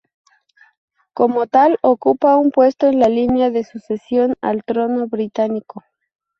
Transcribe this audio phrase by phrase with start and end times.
[1.13, 5.83] Como tal ocupa un puesto en la línea de sucesión al trono británico.